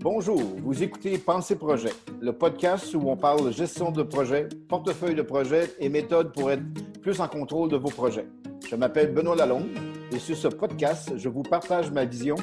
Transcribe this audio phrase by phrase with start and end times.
[0.00, 1.90] Bonjour, vous écoutez Pensée Projet,
[2.20, 6.62] le podcast où on parle gestion de projet, portefeuille de projet et méthodes pour être
[7.02, 8.28] plus en contrôle de vos projets.
[8.70, 9.76] Je m'appelle Benoît Lalonde
[10.12, 12.36] et sur ce podcast, je vous partage ma vision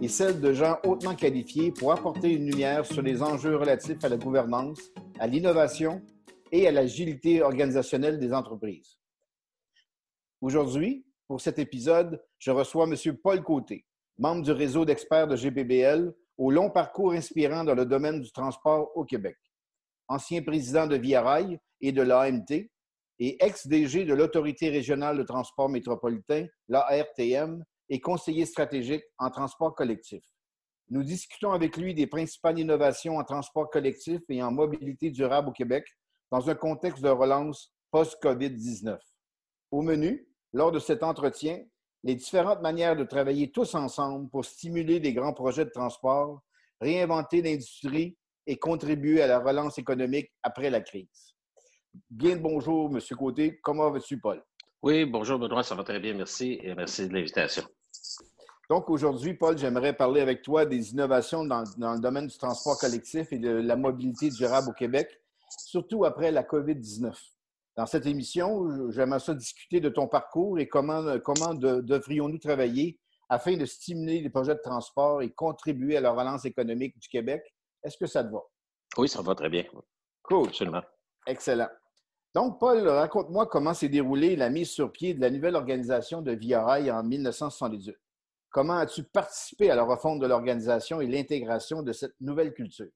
[0.00, 4.08] et celle de gens hautement qualifiés pour apporter une lumière sur les enjeux relatifs à
[4.08, 4.80] la gouvernance,
[5.18, 6.00] à l'innovation
[6.50, 8.96] et à l'agilité organisationnelle des entreprises.
[10.40, 12.96] Aujourd'hui, pour cet épisode, je reçois M.
[13.22, 13.84] Paul Côté,
[14.18, 18.90] membre du réseau d'experts de GBBL, au long parcours inspirant dans le domaine du transport
[18.96, 19.36] au Québec.
[20.08, 22.68] Ancien président de Via Rail et de l'AMT
[23.20, 30.24] et ex-DG de l'Autorité régionale de transport métropolitain, l'ARTM, et conseiller stratégique en transport collectif.
[30.88, 35.52] Nous discutons avec lui des principales innovations en transport collectif et en mobilité durable au
[35.52, 35.86] Québec
[36.32, 38.98] dans un contexte de relance post-COVID-19.
[39.70, 41.62] Au menu, lors de cet entretien,
[42.04, 46.42] les différentes manières de travailler tous ensemble pour stimuler les grands projets de transport,
[46.80, 51.34] réinventer l'industrie et contribuer à la relance économique après la crise.
[52.10, 53.00] Bien bonjour, M.
[53.16, 53.60] Côté.
[53.62, 54.42] Comment vas-tu, Paul?
[54.82, 55.62] Oui, bonjour, Benoît.
[55.62, 56.14] Ça va très bien.
[56.14, 57.62] Merci et merci de l'invitation.
[58.68, 62.78] Donc, aujourd'hui, Paul, j'aimerais parler avec toi des innovations dans, dans, le domaine du transport
[62.78, 65.08] collectif et de la mobilité durable au Québec,
[65.58, 67.12] surtout après la COVID-19.
[67.76, 72.98] Dans cette émission, j'aimerais ça discuter de ton parcours et comment, comment devrions-nous travailler
[73.30, 77.42] afin de stimuler les projets de transport et contribuer à la relance économique du Québec?
[77.82, 78.42] Est-ce que ça te va?
[78.98, 79.64] Oui, ça va très bien.
[80.22, 80.48] Cool.
[80.48, 80.82] Absolument.
[81.26, 81.68] Excellent.
[82.34, 86.32] Donc, Paul, raconte-moi comment s'est déroulée la mise sur pied de la nouvelle organisation de
[86.32, 87.96] Via Rail en 1978.
[88.50, 92.90] Comment as-tu participé à la refonte de l'organisation et l'intégration de cette nouvelle culture?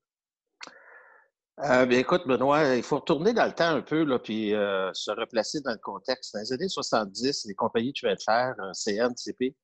[1.65, 4.93] Euh, bien, écoute, Benoît, il faut retourner dans le temps un peu, là, puis euh,
[4.93, 6.35] se replacer dans le contexte.
[6.35, 9.57] Dans les années 70, les compagnies de chemin de fer, euh, CNCP,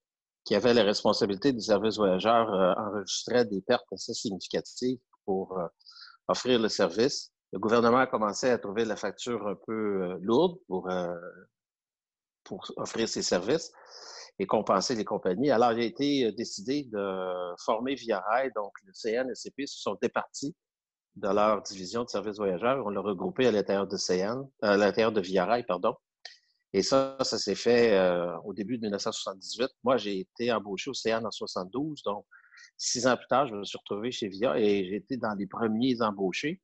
[0.44, 5.66] qui avaient la responsabilité des services voyageurs, euh, enregistraient des pertes assez significatives pour euh,
[6.28, 7.30] offrir le service.
[7.52, 10.88] Le gouvernement a commencé à trouver la facture un peu lourde pour,
[12.44, 13.70] pour offrir ses services
[14.38, 15.50] et compenser les compagnies.
[15.50, 19.82] Alors, il a été décidé de former Via Rail, donc le CN et CP se
[19.82, 20.56] sont départis
[21.16, 22.84] de leur division de services voyageurs.
[22.86, 25.22] On l'a regroupé à l'intérieur de CN, à l'intérieur de
[25.66, 25.94] pardon.
[26.72, 29.68] Et ça, ça s'est fait euh, au début de 1978.
[29.84, 32.24] Moi, j'ai été embauché au CN en 72, donc
[32.78, 35.46] six ans plus tard, je me suis retrouvé chez Via et j'ai été dans les
[35.46, 36.60] premiers embauchés.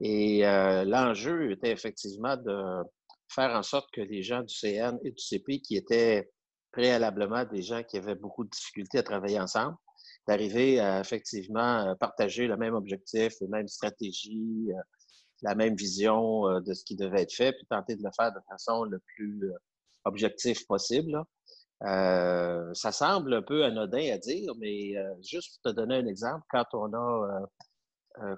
[0.00, 2.82] Et euh, l'enjeu était effectivement de
[3.28, 6.30] faire en sorte que les gens du CN et du CP, qui étaient
[6.72, 9.76] préalablement des gens qui avaient beaucoup de difficultés à travailler ensemble,
[10.26, 14.80] d'arriver à effectivement partager le même objectif, les mêmes stratégies, euh,
[15.42, 18.32] la même vision euh, de ce qui devait être fait, puis tenter de le faire
[18.32, 19.56] de façon le plus euh,
[20.04, 21.22] objectif possible.
[21.82, 26.44] Euh, ça semble un peu anodin à dire, mais juste pour te donner un exemple,
[26.50, 27.44] quand on a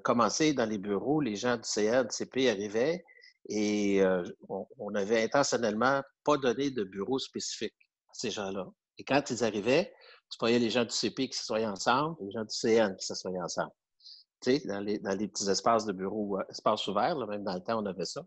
[0.03, 3.05] commencé dans les bureaux, les gens du CA, du CP arrivaient
[3.51, 4.03] et
[4.49, 7.75] on, on avait intentionnellement pas donné de bureau spécifique
[8.09, 8.67] à ces gens-là.
[8.97, 9.93] Et quand ils arrivaient,
[10.31, 13.41] tu voyais les gens du CP qui s'assoyaient ensemble, les gens du CN qui s'assoyaient
[13.41, 13.73] ensemble.
[14.41, 17.55] Tu sais, dans les, dans les petits espaces de bureau, euh, espaces ouverts, même dans
[17.55, 18.23] le temps, on avait ça.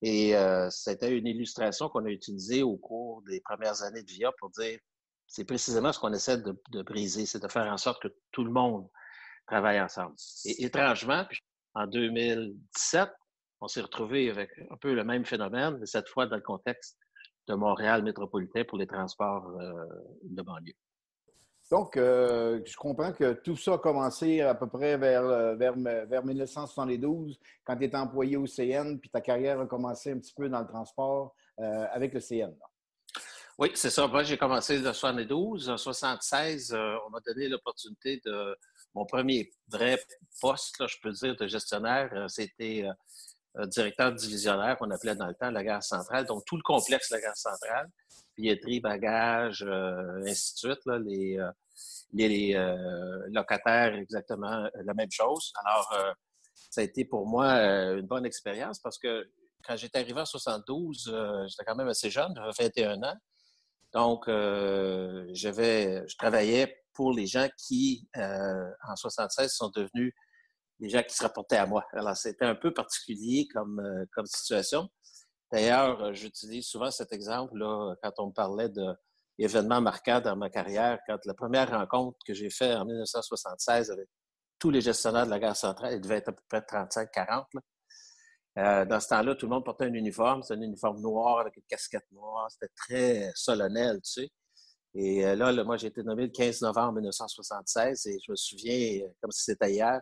[0.00, 4.32] Et euh, c'était une illustration qu'on a utilisée au cours des premières années de VIA
[4.38, 4.78] pour dire
[5.26, 8.44] c'est précisément ce qu'on essaie de, de briser, c'est de faire en sorte que tout
[8.44, 8.88] le monde
[9.46, 10.14] travaille ensemble.
[10.44, 11.24] Et étrangement,
[11.74, 13.08] en 2017,
[13.60, 16.98] on s'est retrouvé avec un peu le même phénomène, mais cette fois dans le contexte
[17.48, 19.72] de Montréal métropolitain pour les transports euh,
[20.24, 20.74] de banlieue.
[21.72, 25.72] Donc, euh, je comprends que tout ça a commencé à peu près vers, euh, vers,
[25.74, 30.34] vers 1972, quand tu étais employé au CN, puis ta carrière a commencé un petit
[30.34, 32.54] peu dans le transport euh, avec le CN.
[33.56, 34.06] Oui, c'est ça.
[34.06, 35.70] Moi, j'ai commencé en 72.
[35.70, 36.74] En 76,
[37.06, 38.54] on m'a donné l'opportunité de
[38.94, 39.98] mon premier vrai
[40.42, 42.26] poste, je peux dire, de gestionnaire.
[42.28, 42.84] C'était
[43.68, 47.16] directeur divisionnaire qu'on appelait dans le temps la gare centrale, donc tout le complexe de
[47.16, 47.88] la gare centrale,
[48.36, 51.38] billetterie, bagages, ainsi de suite, là, les,
[52.12, 55.52] les euh, locataires exactement la même chose.
[55.64, 56.12] Alors, euh,
[56.70, 59.28] ça a été pour moi euh, une bonne expérience parce que
[59.64, 61.14] quand j'étais arrivé en 72,
[61.48, 63.16] j'étais quand même assez jeune, j'avais 21 ans.
[63.92, 70.12] Donc, je travaillais pour les gens qui, en 76, sont devenus
[70.80, 71.84] les gens qui se rapportaient à moi.
[71.92, 73.80] Alors, c'était un peu particulier comme,
[74.12, 74.88] comme situation.
[75.52, 78.94] D'ailleurs, j'utilise souvent cet exemple-là quand on me parlait de
[79.38, 84.08] événement marquant dans ma carrière quand la première rencontre que j'ai faite en 1976 avec
[84.58, 87.44] tous les gestionnaires de la gare centrale, il devait être à peu près 35-40.
[88.58, 90.42] Euh, dans ce temps-là, tout le monde portait un uniforme.
[90.42, 92.48] C'était un uniforme noir avec une casquette noire.
[92.50, 94.30] C'était très solennel, tu sais.
[94.94, 99.00] Et euh, là, moi, j'ai été nommé le 15 novembre 1976 et je me souviens,
[99.20, 100.00] comme si c'était hier,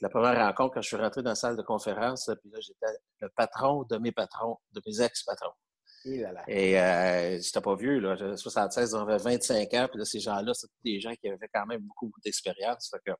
[0.00, 2.86] la première rencontre quand je suis rentré dans la salle de conférence, puis là, j'étais
[3.20, 5.52] le patron de mes patrons, de mes ex-patrons.
[6.46, 8.14] Et euh, j'étais pas vieux, là.
[8.14, 11.66] J'avais 76, j'avais 25 ans, puis là, ces gens-là, c'était des gens qui avaient quand
[11.66, 12.90] même beaucoup d'expérience.
[13.04, 13.12] que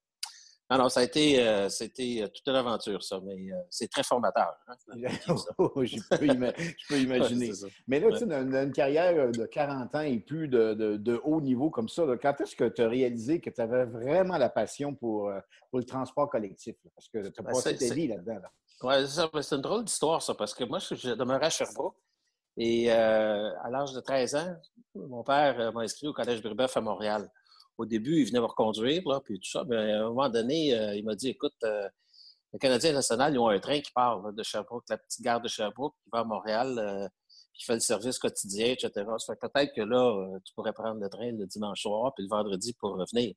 [0.71, 3.89] non, non, ça a été, euh, c'était euh, toute une aventure, ça, mais euh, c'est
[3.91, 4.55] très formateur.
[4.67, 4.75] Hein,
[5.59, 5.97] oh, je,
[6.87, 7.53] peux imaginer.
[7.87, 11.71] mais là, tu sais, dans, une carrière de 40 ans et plus de, haut niveau
[11.71, 15.33] comme ça, quand est-ce que tu as réalisé que tu avais vraiment la passion pour,
[15.71, 16.77] pour le transport collectif?
[16.95, 18.37] Parce que tu as ben, passé ta vie là-dedans.
[18.83, 18.95] Oui,
[19.43, 21.97] c'est une drôle d'histoire, ça, parce que moi, je demeurais à Sherbrooke.
[22.59, 24.57] Et à l'âge de 13 ans,
[24.95, 27.31] mon père m'a inscrit au Collège Brébeuf à Montréal
[27.79, 29.65] au début, il venait me reconduire, puis tout ça.
[29.67, 31.89] Mais à un moment donné, euh, il m'a dit Écoute, euh,
[32.53, 35.49] le Canadien national, ils ont un train qui part de Sherbrooke, la petite gare de
[35.49, 37.09] Sherbrooke, qui va à Montréal, euh,
[37.55, 38.91] qui fait le service quotidien, etc.
[39.19, 42.29] Ça fait peut-être que là, tu pourrais prendre le train le dimanche soir, puis le
[42.29, 43.35] vendredi pour revenir.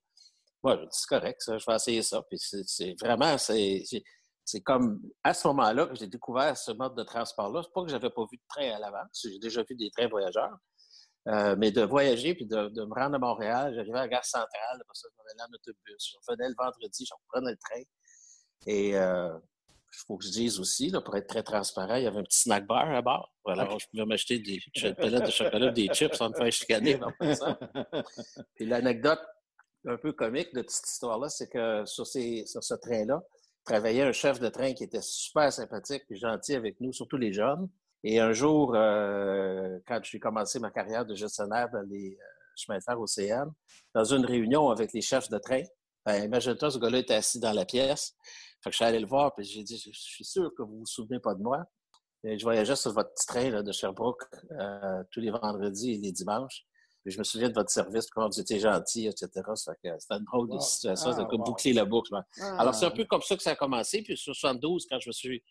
[0.63, 2.21] Moi, je dis C'est correct, ça, je vais essayer ça.
[2.23, 7.61] Puis c'est vraiment, c'est comme à ce moment-là que j'ai découvert ce mode de transport-là.
[7.63, 10.07] C'est pas que j'avais pas vu de train à l'avance, j'ai déjà vu des trains
[10.07, 10.57] voyageurs.
[11.27, 14.50] Euh, mais de voyager puis de, me rendre à Montréal, j'arrivais à la gare centrale,
[14.73, 15.75] après ça, je en autobus.
[16.12, 17.83] Je revenais le vendredi, je reprenais le train.
[18.65, 19.38] Et euh,
[19.94, 22.23] il faut que je dise aussi, là, pour être très transparent, il y avait un
[22.23, 23.35] petit snack bar à bord.
[23.45, 24.59] Voilà, je pouvais m'acheter des
[24.95, 27.00] palettes de chocolat des chips sans me faire chicaner.
[27.35, 27.59] Ça.
[28.56, 29.21] Puis l'anecdote
[29.85, 33.21] un peu comique de cette histoire-là, c'est que sur, ces, sur ce train-là,
[33.65, 37.33] travaillait un chef de train qui était super sympathique et gentil avec nous, surtout les
[37.33, 37.68] jeunes.
[38.03, 42.24] Et un jour, euh, quand j'ai commencé ma carrière de gestionnaire dans les euh,
[42.56, 43.48] chemins de fer océan,
[43.94, 45.62] dans une réunion avec les chefs de train,
[46.06, 48.15] ben, imagine-toi, ce gars-là était assis dans la pièce.
[48.63, 50.80] Fait que je suis allé le voir, puis j'ai dit, je suis sûr que vous
[50.80, 51.63] vous souvenez pas de moi.
[52.24, 56.12] Et je voyageais sur votre petit train de Sherbrooke euh, tous les vendredis et les
[56.12, 56.65] dimanches.
[57.04, 59.30] Puis je me souviens de votre service, comment vous étiez gentil, etc.
[59.56, 62.13] C'était une drôle de situation, ah, comme boucler la boucle.
[62.59, 62.95] Alors, c'est un ah.
[62.95, 64.04] peu comme ça que ça a commencé.
[64.04, 65.44] Puis, sur 72, quand je me suis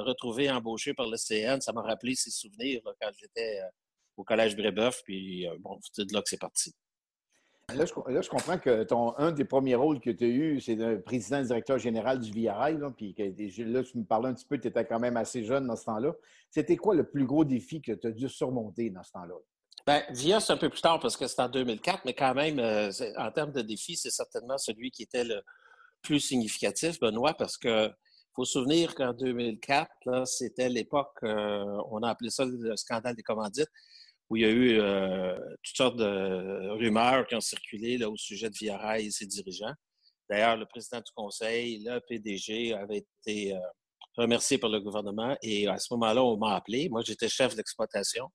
[0.00, 1.60] retrouvé embauché par le CN.
[1.60, 3.68] Ça m'a rappelé ses souvenirs quand j'étais euh,
[4.16, 5.02] au Collège Brébeuf.
[5.04, 6.74] Puis, euh, bon, c'est de là que c'est parti.
[7.74, 10.96] Là je, comprends que ton, un des premiers rôles que tu as eu, c'est de
[10.96, 12.76] président directeur général du VRI.
[12.76, 15.66] Là, puis là, tu me parlais un petit peu, tu étais quand même assez jeune
[15.66, 16.12] dans ce temps-là.
[16.50, 19.34] C'était quoi le plus gros défi que tu as dû surmonter dans ce temps-là?
[19.86, 22.58] Bien, VIA, c'est un peu plus tard parce que c'est en 2004, mais quand même,
[22.58, 25.42] euh, en termes de défi, c'est certainement celui qui était le
[26.02, 27.90] plus significatif, Benoît, parce que
[28.34, 33.22] faut se souvenir qu'en 2004, c'était l'époque, euh, on a appelé ça le scandale des
[33.22, 33.70] commandites,
[34.30, 38.16] où il y a eu euh, toutes sortes de rumeurs qui ont circulé là, au
[38.16, 39.74] sujet de Via et ses dirigeants.
[40.30, 43.60] D'ailleurs, le président du conseil, le PDG, avait été euh,
[44.16, 46.88] remercié par le gouvernement et à ce moment-là, on m'a appelé.
[46.88, 48.28] Moi, j'étais chef d'exploitation.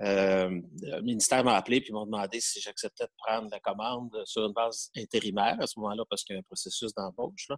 [0.00, 4.52] le ministère m'a appelé et m'a demandé si j'acceptais de prendre la commande sur une
[4.52, 7.48] base intérimaire à ce moment-là parce qu'il y a un processus d'embauche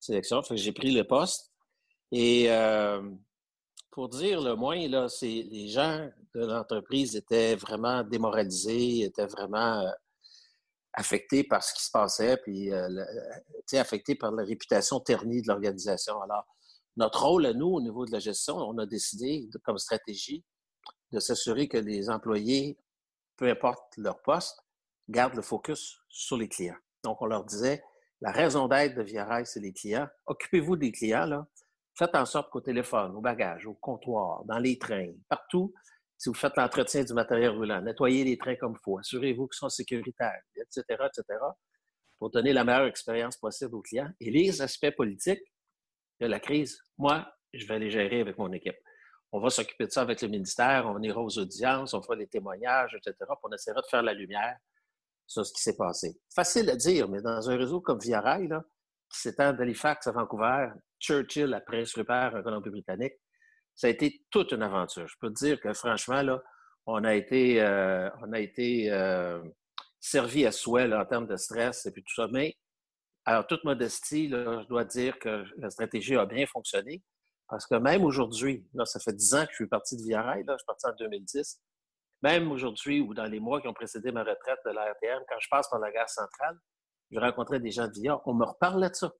[0.00, 0.42] sélection.
[0.50, 1.52] j'ai pris le poste.
[2.10, 3.02] Et euh,
[3.90, 9.80] pour dire le moins, là, c'est les gens de l'entreprise étaient vraiment démoralisés, étaient vraiment
[9.80, 9.90] euh,
[10.94, 12.88] affectés par ce qui se passait, puis euh,
[13.74, 16.20] affectés par la réputation ternie de l'organisation.
[16.22, 16.46] Alors,
[16.96, 20.44] notre rôle à nous, au niveau de la gestion, on a décidé, comme stratégie,
[21.12, 22.78] de s'assurer que les employés,
[23.36, 24.58] peu importe leur poste,
[25.08, 26.76] gardent le focus sur les clients.
[27.04, 27.82] Donc, on leur disait,
[28.20, 30.08] la raison d'être de Via c'est les clients.
[30.26, 31.46] Occupez-vous des clients.
[31.96, 35.74] Faites en sorte qu'au téléphone, au bagage, au comptoir, dans les trains, partout,
[36.16, 39.58] si vous faites l'entretien du matériel roulant, nettoyez les trains comme il faut, assurez-vous qu'ils
[39.58, 41.38] sont sécuritaires, etc., etc.,
[42.18, 44.10] pour donner la meilleure expérience possible aux clients.
[44.20, 45.42] Et les aspects politiques
[46.20, 48.76] de la crise, moi, je vais les gérer avec mon équipe.
[49.30, 52.26] On va s'occuper de ça avec le ministère, on ira aux audiences, on fera des
[52.26, 54.56] témoignages, etc., puis on essaiera de faire la lumière
[55.28, 56.18] sur ce qui s'est passé.
[56.34, 58.64] Facile à dire, mais dans un réseau comme Via Rail, là,
[59.12, 63.14] qui s'étend d'Halifax à Vancouver, Churchill à Prince Rupert en Colombie-Britannique,
[63.74, 65.06] ça a été toute une aventure.
[65.06, 66.42] Je peux te dire que franchement, là,
[66.86, 69.40] on a été, euh, on a été euh,
[70.00, 72.26] servi à souhait en termes de stress et puis tout ça.
[72.32, 72.56] Mais,
[73.24, 77.02] alors, toute modestie, là, je dois dire que la stratégie a bien fonctionné.
[77.48, 80.44] Parce que même aujourd'hui, ça fait dix ans que je suis parti de Via Rail,
[80.44, 81.60] là, je suis parti en 2010.
[82.22, 85.38] Même aujourd'hui ou dans les mois qui ont précédé ma retraite de la RTM, quand
[85.38, 86.58] je passe par la gare centrale,
[87.10, 87.92] je rencontrais des gens de
[88.26, 89.12] on me reparlait de ça.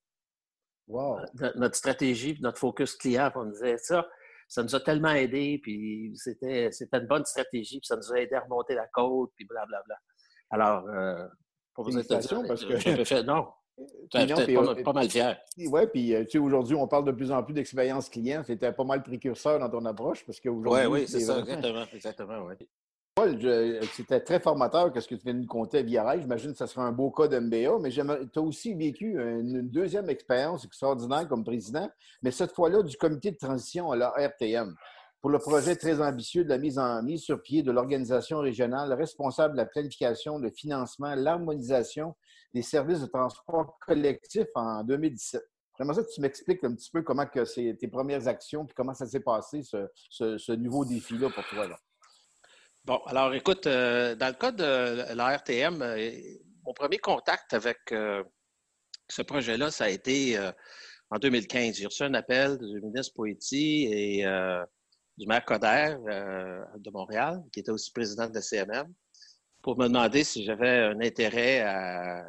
[0.88, 1.18] Wow.
[1.18, 4.08] Euh, notre stratégie, notre focus client, on me disait ça,
[4.48, 8.20] ça nous a tellement aidé, puis c'était, c'était une bonne stratégie, puis ça nous a
[8.20, 9.96] aidé à remonter la côte, puis blablabla.
[10.50, 11.26] Alors, euh,
[11.74, 13.48] pour vous dire, parce que fait, non,
[14.10, 15.38] pas, euh, pas, mal fier.
[15.58, 18.42] Oui, puis tu sais, aujourd'hui, on parle de plus en plus d'expérience client.
[18.44, 20.86] C'était pas mal précurseur dans ton approche parce qu'aujourd'hui.
[20.86, 21.84] Oui, oui, c'est ça, exactement.
[21.92, 22.56] exactement ouais.
[23.18, 23.36] Paul,
[23.94, 26.66] c'était très formateur que ce que tu viens de nous conter à J'imagine que ce
[26.66, 31.42] sera un beau cas d'MBA, mais tu as aussi vécu une deuxième expérience extraordinaire comme
[31.42, 31.90] président,
[32.22, 34.72] mais cette fois-là du comité de transition à la RTM
[35.20, 38.92] pour le projet très ambitieux de la mise en mise sur pied de l'organisation régionale
[38.92, 42.14] responsable de la planification, le financement, l'harmonisation
[42.54, 45.42] des services de transport collectif en 2017.
[45.76, 48.94] J'aimerais ça que tu m'expliques un petit peu comment c'est tes premières actions et comment
[48.94, 51.66] ça s'est passé, ce, nouveau défi-là pour toi.
[52.88, 56.10] Bon, alors écoute, euh, dans le cas de la RTM, euh,
[56.64, 58.24] mon premier contact avec euh,
[59.10, 60.38] ce projet-là, ça a été
[61.10, 61.76] en 2015.
[61.76, 64.24] J'ai reçu un appel du ministre Poitiers et
[65.18, 68.86] du maire Coder de Montréal, qui était aussi président de la CMM,
[69.62, 72.24] pour me demander si j'avais un intérêt à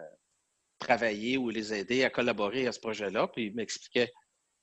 [0.78, 3.30] travailler ou les aider à collaborer à ce projet-là.
[3.34, 4.12] Puis il m'expliquait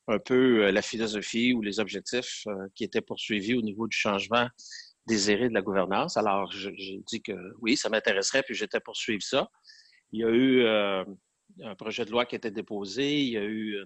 [0.08, 4.46] un peu la philosophie ou les objectifs qui étaient poursuivis au niveau du changement
[5.06, 6.16] désiré de la gouvernance.
[6.16, 9.48] Alors, j'ai dit que oui, ça m'intéresserait, puis j'étais poursuivre ça.
[10.12, 10.66] Il y a eu
[11.62, 13.78] un projet de loi qui été déposé, il y a eu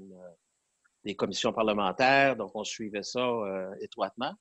[1.04, 4.34] des commissions parlementaires, donc on suivait ça euh, étroitement.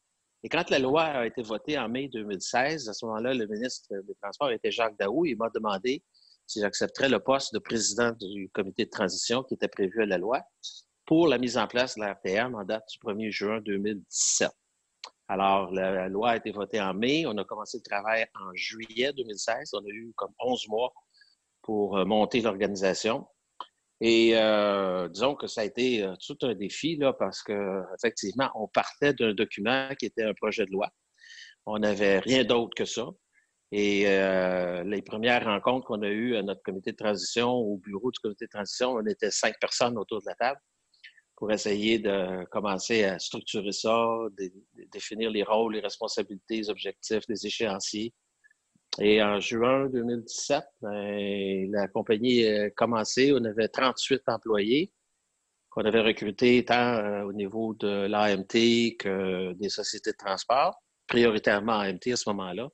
[0.43, 3.89] Et quand la loi a été votée en mai 2016, à ce moment-là, le ministre
[4.03, 5.25] des Transports était Jacques Daou.
[5.25, 6.01] Il m'a demandé
[6.47, 10.17] si j'accepterais le poste de président du comité de transition qui était prévu à la
[10.17, 10.41] loi
[11.05, 14.49] pour la mise en place de la RTM en date du 1er juin 2017.
[15.29, 17.25] Alors, la, loi a été votée en mai.
[17.27, 19.71] On a commencé le travail en juillet 2016.
[19.73, 20.91] On a eu comme 11 mois
[21.61, 23.27] pour euh, monter l'organisation.
[24.01, 28.49] Et euh, disons que ça a été euh, tout un défi là, parce que effectivement,
[28.55, 30.89] on partait d'un document qui était un projet de loi.
[31.67, 33.05] On n'avait rien d'autre que ça.
[33.71, 38.09] Et euh, les premières rencontres qu'on a eues à notre comité de transition, au bureau
[38.09, 40.59] du comité de transition, on était cinq personnes autour de la table
[41.39, 44.51] pour essayer de commencer à structurer ça, de,
[44.91, 48.13] définir les rôles, les responsabilités, les objectifs, les échéanciers,
[48.99, 53.31] et en juin 2017, ben, la compagnie a commencé.
[53.33, 54.91] On avait 38 employés
[55.69, 61.79] qu'on avait recrutés tant euh, au niveau de l'AMT que des sociétés de transport, prioritairement
[61.79, 62.67] AMT à ce moment-là.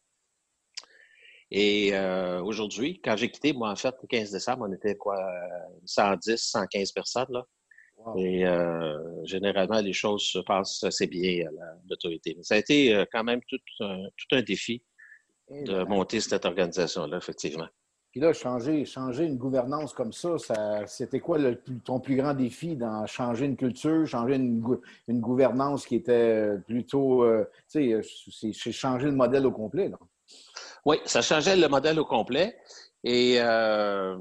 [1.52, 5.20] Et euh, aujourd'hui, quand j'ai quitté, moi, en fait, le 15 décembre, on était quoi,
[5.86, 7.28] 110, 115 personnes.
[7.30, 7.46] Là.
[8.16, 12.34] Et euh, généralement, les choses se passent assez bien à l'autorité.
[12.38, 14.84] Mais ça a été quand même tout un défi
[15.50, 17.68] de monter cette organisation-là, effectivement.
[18.16, 20.38] Puis là, changer, changer une gouvernance comme ça,
[20.88, 21.38] c'était quoi
[21.84, 24.62] ton plus grand défi dans changer une culture, changer une,
[25.20, 29.90] gouvernance qui était plutôt, euh, tu sais, c'est changer le modèle au complet.
[29.90, 29.98] Là?
[30.86, 32.58] Oui, ça changeait le modèle au complet.
[33.04, 34.18] Et euh,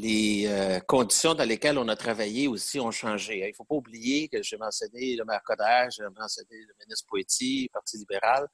[0.00, 3.40] les euh, conditions dans lesquelles on a travaillé aussi ont changé.
[3.40, 7.04] Il ne faut pas oublier que j'ai mentionné le maire Coder, j'ai mentionné le ministre
[7.08, 8.46] Poitiers, le Parti libéral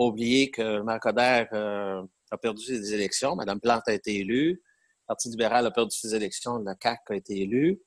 [0.00, 3.36] pas oublier que Marc euh, a perdu ses élections.
[3.36, 4.52] Mme Plante a été élue.
[4.52, 6.56] Le Parti libéral a perdu ses élections.
[6.58, 7.82] La CAQ a été élue.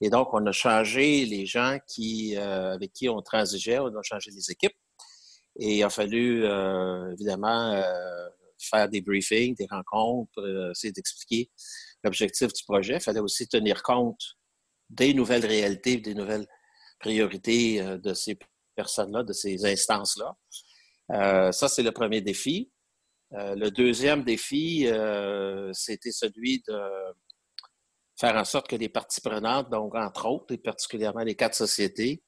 [0.00, 3.78] Et donc, on a changé les gens qui, euh, avec qui on transigeait.
[3.80, 4.76] On a changé les équipes.
[5.58, 7.82] Et il a fallu, euh, évidemment,
[8.58, 11.50] faire des briefings, des rencontres, essayer d'expliquer
[12.04, 12.94] l'objectif du projet.
[12.94, 14.36] Il fallait aussi tenir compte
[14.90, 16.46] des nouvelles réalités, des nouvelles
[16.98, 18.38] priorités de ces
[18.74, 20.36] personnes-là, de ces instances-là.
[21.12, 22.70] Euh, ça, c'est le premier défi.
[23.34, 26.80] Euh, le deuxième défi, euh, c'était celui de
[28.18, 32.22] faire en sorte que les parties prenantes, donc entre autres, et particulièrement les quatre sociétés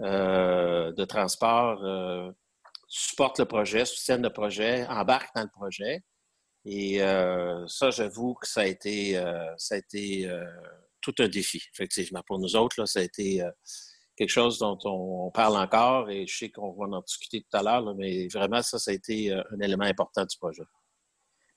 [0.00, 1.78] de transport,
[2.88, 6.02] supportent le projet, soutiennent le projet, embarquent dans le projet.
[6.64, 6.98] Et
[7.66, 9.14] ça, j'avoue que ça a été,
[9.56, 10.30] ça a été
[11.00, 12.22] tout un défi, effectivement.
[12.26, 13.42] Pour nous autres, là, ça a été
[14.16, 17.62] quelque chose dont on, parle encore et je sais qu'on va en discuter tout à
[17.62, 20.64] l'heure, mais vraiment, ça, ça a été euh, un élément important du projet.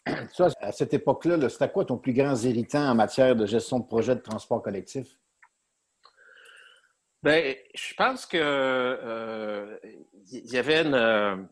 [0.33, 3.85] Ça, à cette époque-là, c'était quoi ton plus grand irritant en matière de gestion de
[3.85, 5.07] projet de transport collectif?
[7.23, 9.77] Bien, je pense que euh,
[10.31, 11.47] il y avait une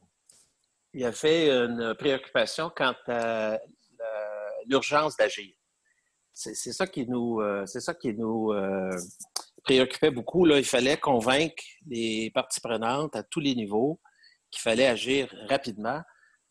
[0.93, 3.59] il y avait une préoccupation quant à
[4.67, 5.53] l'urgence d'agir.
[6.33, 8.51] C'est ça qui nous euh, c'est ça qui nous
[9.63, 10.45] préoccupait beaucoup.
[10.45, 13.99] Là, il fallait convaincre les parties prenantes à tous les niveaux
[14.51, 16.01] qu'il fallait agir rapidement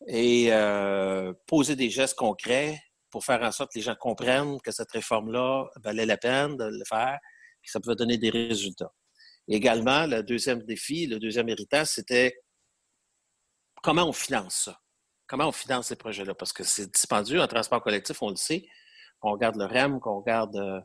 [0.09, 2.81] et euh, poser des gestes concrets
[3.11, 6.65] pour faire en sorte que les gens comprennent que cette réforme-là valait la peine de
[6.65, 8.93] le faire et que ça pouvait donner des résultats.
[9.47, 12.42] également, le deuxième défi, le deuxième héritage, c'était
[13.83, 14.81] comment on finance ça?
[15.27, 16.35] Comment on finance ces projets-là?
[16.35, 18.67] Parce que c'est dispendieux en transport collectif, on le sait.
[19.23, 20.81] On regarde le REM, qu'on regarde euh,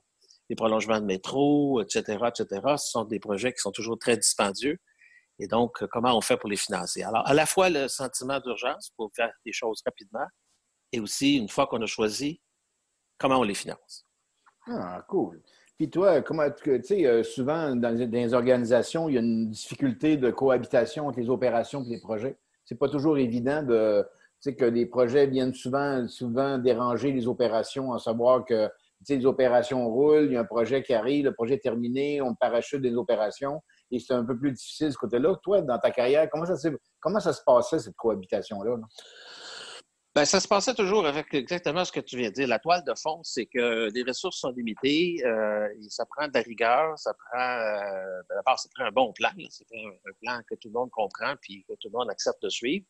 [0.49, 2.61] les prolongements de métro, etc., etc.
[2.77, 4.77] Ce sont des projets qui sont toujours très dispendieux.
[5.39, 7.03] Et donc, comment on fait pour les financer?
[7.03, 10.25] Alors, à la fois le sentiment d'urgence pour faire des choses rapidement
[10.91, 12.41] et aussi, une fois qu'on a choisi,
[13.17, 14.05] comment on les finance.
[14.67, 15.41] Ah, cool.
[15.77, 20.17] Puis toi, comment tu sais, euh, souvent dans les, organisations, il y a une difficulté
[20.17, 22.37] de cohabitation entre les opérations et les projets?
[22.67, 24.05] C'est pas toujours évident de
[24.45, 28.69] que les projets viennent souvent, souvent déranger les opérations, à savoir que
[29.09, 32.35] les opérations roulent, il y a un projet qui arrive, le projet est terminé, on
[32.35, 35.35] parachute des opérations et c'est un peu plus difficile ce côté-là.
[35.43, 36.69] Toi, dans ta carrière, comment ça,
[36.99, 38.77] comment ça se passait, cette cohabitation-là?
[40.17, 42.47] Ben, ça se passait toujours avec exactement ce que tu viens de dire.
[42.47, 46.41] La toile de fond, c'est que les ressources sont limitées, euh, ça prend de la
[46.41, 50.69] rigueur, ça prend, euh, d'abord, ça prend un bon plan, c'est un, plan que tout
[50.69, 52.83] le monde comprend puis que tout le monde accepte de suivre.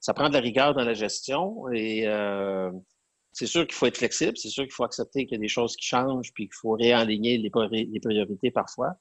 [0.00, 2.72] Ça prend de la rigueur dans la gestion et euh,
[3.32, 5.46] c'est sûr qu'il faut être flexible, c'est sûr qu'il faut accepter qu'il y a des
[5.46, 7.50] choses qui changent puis qu'il faut réaligner les,
[8.00, 8.96] priorités parfois.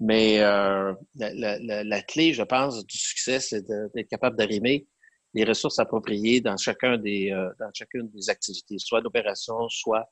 [0.00, 4.86] Mais euh, la, la, la, clé, je pense, du succès, c'est d'être capable d'arrimer
[5.34, 10.08] les ressources appropriées dans chacun des euh, dans chacune des activités, soit l'opération, soit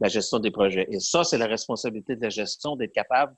[0.00, 0.86] la gestion des projets.
[0.90, 3.34] Et ça, c'est la responsabilité de la gestion d'être capable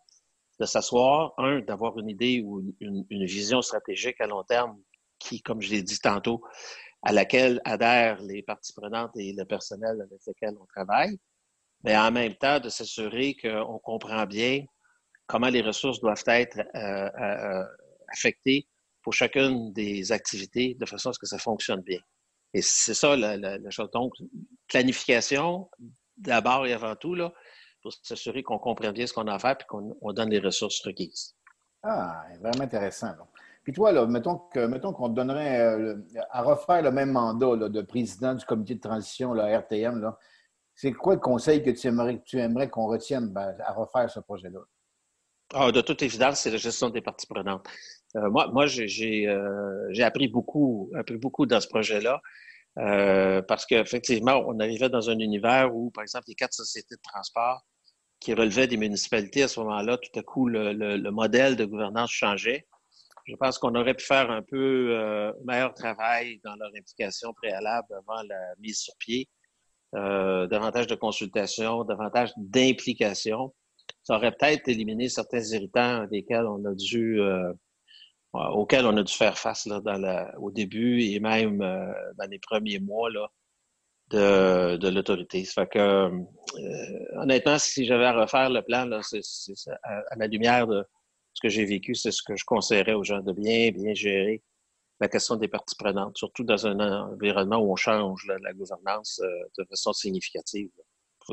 [0.61, 4.81] de s'asseoir, un, d'avoir une idée ou une, une, vision stratégique à long terme
[5.19, 6.43] qui, comme je l'ai dit tantôt,
[7.03, 11.19] à laquelle adhèrent les parties prenantes et le personnel avec lequel on travaille,
[11.83, 14.65] mais en même temps de s'assurer qu'on comprend bien
[15.27, 17.65] comment les ressources doivent être euh, euh,
[18.09, 18.67] affectées
[19.05, 22.01] pour chacune des activités de façon à ce que ça fonctionne bien.
[22.55, 23.91] Et c'est ça la, chose.
[23.93, 24.15] Donc,
[24.67, 25.69] planification,
[26.17, 27.33] d'abord et avant tout, là,
[27.83, 30.81] pour s'assurer qu'on comprend bien ce qu'on a à faire et qu'on donne les ressources
[30.81, 31.37] requises.
[31.83, 33.13] Ah, vraiment intéressant.
[33.63, 35.97] Puis toi, là, mettons qu'on mettons te donnerait euh,
[36.31, 40.13] à refaire le même mandat de président du comité de transition, la RTM,
[40.75, 44.21] c'est quoi le conseil que tu aimerais, tu aimerais qu'on retienne ben, à refaire ce
[44.21, 44.61] projet-là?
[45.57, 47.65] Ah, de toute évidence, c'est la gestion des parties prenantes.
[48.17, 52.21] Euh, moi, moi j'ai euh, appris beaucoup, appris beaucoup dans ce projet-là.
[52.79, 57.01] Euh, parce qu'effectivement, on arrivait dans un univers où, par exemple, les quatre sociétés de
[57.03, 57.65] transport
[58.19, 62.11] qui relevaient des municipalités à ce moment-là, tout à coup, le, le, modèle de gouvernance
[62.11, 62.67] changeait.
[63.27, 67.87] Je pense qu'on aurait pu faire un peu euh, meilleur travail dans leur implication préalable
[67.95, 69.29] avant la mise sur pied,
[69.95, 73.55] euh, davantage de consultation, davantage d'implication.
[74.05, 77.53] Ça aurait peut-être éliminé certains irritants desquels on a dû euh,
[78.35, 82.29] auxquels on a dû faire face là, dans la, au début et même euh, dans
[82.31, 83.29] les premiers mois là,
[84.11, 85.45] de, de l'autorité.
[85.45, 86.11] Ça fait que, euh,
[87.15, 89.01] honnêtement, si j'avais à refaire le plan, là,
[89.83, 90.85] à, la lumière de
[91.33, 94.43] ce que j'ai vécu, c'est ce que je conseillerais aux gens de bien, bien gérer
[95.01, 96.79] la question des parties prenantes, surtout dans un
[97.13, 100.71] environnement où on change la gouvernance euh, de façon significative.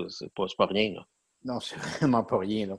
[0.10, 0.94] C'est pas, pas rien.
[0.94, 1.06] Là.
[1.44, 2.78] Non, c'est vraiment pas rien.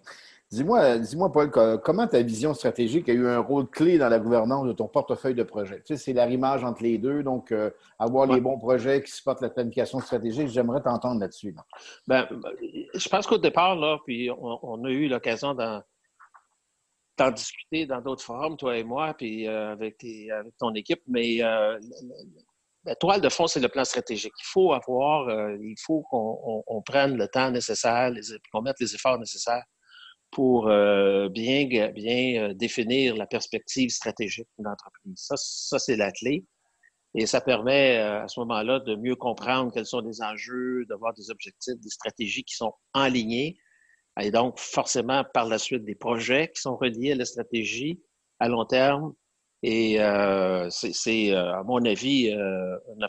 [0.52, 1.50] Dis-moi, dis-moi, Paul,
[1.82, 5.34] comment ta vision stratégique a eu un rôle clé dans la gouvernance de ton portefeuille
[5.34, 5.78] de projets?
[5.78, 9.40] Tu sais, c'est l'arrimage entre les deux, donc euh, avoir les bons projets qui supportent
[9.40, 10.48] la planification stratégique.
[10.48, 11.56] J'aimerais t'entendre là-dessus.
[12.06, 12.28] Ben,
[12.94, 15.82] je pense qu'au départ, là, puis on, a eu l'occasion d'en,
[17.30, 20.04] discuter dans d'autres forums, toi et moi, puis euh, avec,
[20.58, 21.78] ton équipe, mais euh,
[22.84, 24.32] la toile de fond, c'est le plan stratégique.
[24.38, 25.28] Il faut avoir,
[25.60, 28.12] il faut qu'on prenne le temps nécessaire,
[28.52, 29.64] qu'on mette les efforts nécessaires
[30.32, 35.14] pour euh, bien, bien euh, définir la perspective stratégique d'une entreprise.
[35.14, 36.44] Ça, ça c'est la clé.
[37.14, 41.12] Et ça permet euh, à ce moment-là de mieux comprendre quels sont les enjeux, d'avoir
[41.12, 43.58] des objectifs, des stratégies qui sont enlignés.
[44.20, 48.02] Et donc, forcément, par la suite, des projets qui sont reliés à la stratégie
[48.40, 49.12] à long terme.
[49.62, 53.06] Et euh, c'est, à mon avis, une,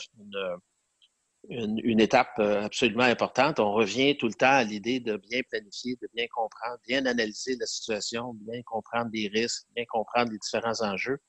[1.49, 3.59] une, une, étape euh, absolument importante.
[3.59, 7.55] On revient tout le temps à l'idée de bien planifier, de bien comprendre, bien analyser
[7.59, 11.19] la situation, bien comprendre les risques, bien comprendre les différents enjeux.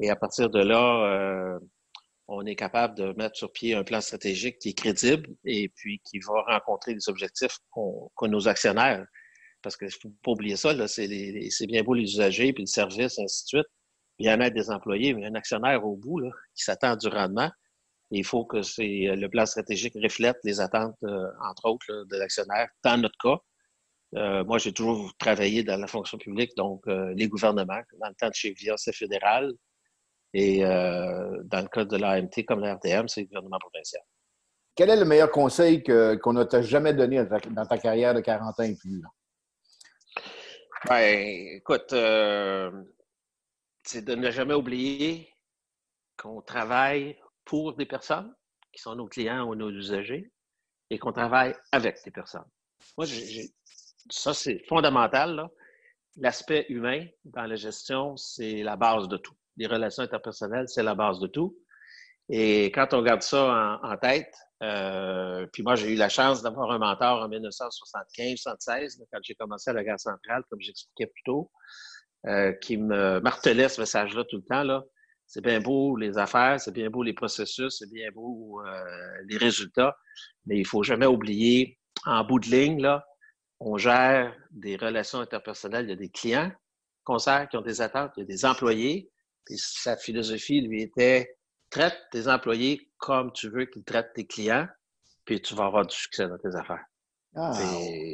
[0.00, 1.58] Et à partir de là, euh,
[2.28, 6.00] on est capable de mettre sur pied un plan stratégique qui est crédible et puis
[6.04, 9.04] qui va rencontrer les objectifs qu'ont nos actionnaires.
[9.62, 11.08] Parce qu'il ne faut pas oublier ça, c'est
[11.66, 13.66] bien beau les usagers, puis le service, ainsi de suite,
[14.18, 17.50] bien-être des employés, mais un actionnaire au bout là, qui s'attend du rendement
[18.10, 22.68] il faut que euh, le plan stratégique reflète les attentes, euh, entre autres, de l'actionnaire.
[22.82, 23.38] Dans notre cas,
[24.16, 28.28] euh, moi, j'ai toujours travaillé dans la fonction publique, donc les gouvernements, dans le temps
[28.28, 29.52] de chez VIA, c'est fédéral.
[30.36, 34.02] Et dans le cas de l'AMT, comme la RTM, c'est le gouvernement provincial.
[34.76, 38.58] Quel est le meilleur conseil qu'on ne t'a jamais donné dans ta carrière de 40
[38.58, 39.02] ans et plus?
[40.88, 41.92] Ben, écoute,
[43.84, 45.30] c'est de ne jamais oublier
[46.16, 48.34] qu'on travaille pour des personnes
[48.72, 50.32] qui sont nos clients ou nos usagers
[50.90, 52.48] et qu'on travaille avec des personnes.
[52.96, 53.06] Moi,
[54.10, 55.48] ça, c'est fondamental.
[56.16, 59.34] L'aspect humain dans la gestion, c'est la base de tout.
[59.56, 61.56] Les relations interpersonnelles, c'est la base de tout.
[62.28, 66.70] Et quand on garde ça en, tête, euh, puis moi, j'ai eu la chance d'avoir
[66.70, 71.50] un mentor en 1975-76, quand j'ai commencé à la gare centrale, comme j'expliquais plus tôt,
[72.26, 74.62] euh, qui me martelait ce message-là tout le temps.
[74.62, 74.82] Là.
[75.26, 78.84] C'est bien beau les affaires, c'est bien beau les processus, c'est bien beau euh,
[79.28, 79.96] les résultats,
[80.46, 83.04] mais il faut jamais oublier, en bout de ligne, là,
[83.60, 85.86] on gère des relations interpersonnelles.
[85.86, 86.52] Il y a des clients
[87.04, 89.10] qu'on sert qui ont des attentes, il y a des employés.
[89.50, 91.36] Et sa philosophie, lui, était
[91.70, 94.66] traite tes employés comme tu veux qu'ils traitent tes clients,
[95.24, 96.84] puis tu vas avoir du succès dans tes affaires.
[97.36, 97.52] Ah.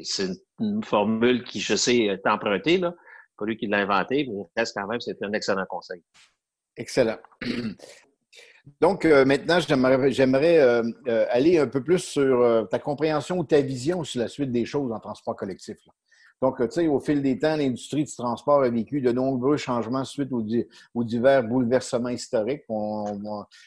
[0.03, 2.95] C'est une, formule qui, je sais, est empruntée, là.
[3.41, 6.03] Pas lui qui l'a inventée, mais reste quand même, c'est un excellent conseil.
[6.77, 7.17] Excellent.
[8.81, 13.63] Donc, euh, maintenant, j'aimerais euh, euh, aller un peu plus sur ta compréhension ou ta
[13.63, 15.79] vision sur la suite des choses en transport collectif.
[16.43, 20.05] Donc, tu sais, au fil des temps, l'industrie du transport a vécu de nombreux changements
[20.05, 22.65] suite aux, divers bouleversements historiques.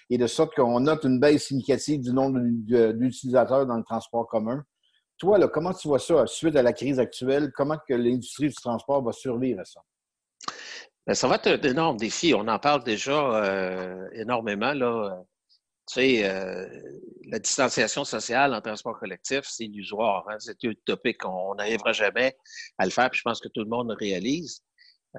[0.09, 4.63] et de sorte qu'on note une baisse significative du nombre d'utilisateurs dans le transport commun.
[5.23, 7.49] Toi, comment tu vois ça suite à la crise actuelle?
[7.55, 9.79] Comment que l'industrie du transport va survivre à ça?
[11.07, 12.33] Ben, ça va être un énorme défi.
[12.35, 14.73] On en parle déjà euh, énormément.
[14.73, 15.23] Là.
[15.87, 16.67] Tu sais, euh,
[17.29, 20.25] la distanciation sociale en transport collectif, c'est illusoire.
[20.27, 20.35] Hein?
[20.39, 21.23] C'est utopique.
[21.23, 22.35] On n'arrivera jamais
[22.77, 23.09] à le faire.
[23.09, 24.61] Puis je pense que tout le monde le réalise.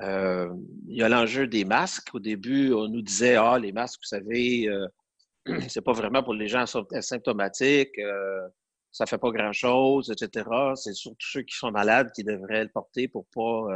[0.03, 0.51] Euh,
[0.87, 2.15] il y a l'enjeu des masques.
[2.15, 4.69] Au début, on nous disait, ah, les masques, vous savez,
[5.69, 7.99] c'est pas vraiment pour les gens asymptomatiques.
[8.95, 10.49] Ça fait pas grand-chose, etc.
[10.77, 13.67] C'est surtout ceux qui sont malades qui devraient le porter pour pas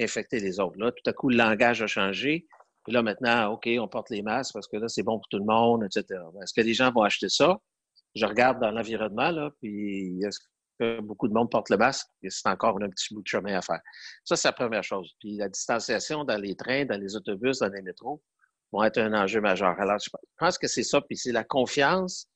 [0.00, 0.78] infecter les autres.
[0.78, 2.46] Là, tout à coup, le langage a changé.
[2.84, 5.38] Puis là, maintenant, OK, on porte les masques parce que là, c'est bon pour tout
[5.38, 6.20] le monde, etc.
[6.40, 7.58] Est-ce que les gens vont acheter ça?
[8.14, 10.38] Je regarde dans l'environnement, là, puis est-ce
[10.78, 12.06] que beaucoup de monde porte le masque?
[12.28, 13.80] C'est encore un petit bout de chemin à faire.
[14.22, 15.12] Ça, c'est la première chose.
[15.18, 18.22] Puis la distanciation dans les trains, dans les autobus, dans les métros
[18.70, 19.74] vont être un enjeu majeur.
[19.80, 22.28] Alors, je pense que c'est ça, puis c'est la confiance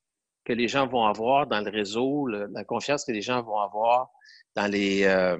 [0.46, 4.08] que les gens vont avoir dans le réseau, la confiance que les gens vont avoir
[4.54, 5.36] dans les, euh,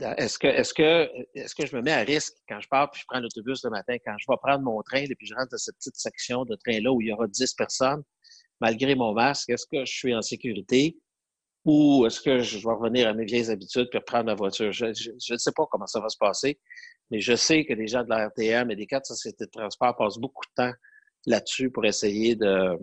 [0.00, 3.00] est-ce que, est-ce que, est-ce que je me mets à risque quand je pars puis
[3.00, 5.50] je prends l'autobus le matin, quand je vais prendre mon train et puis je rentre
[5.50, 8.02] dans cette petite section de train-là où il y aura 10 personnes,
[8.60, 10.98] malgré mon masque, est-ce que je suis en sécurité
[11.64, 14.72] ou est-ce que je vais revenir à mes vieilles habitudes puis reprendre ma voiture?
[14.72, 16.58] Je ne sais pas comment ça va se passer,
[17.10, 19.94] mais je sais que les gens de la RTM et des quatre sociétés de transport
[19.96, 20.72] passent beaucoup de temps
[21.26, 22.76] là-dessus pour essayer de,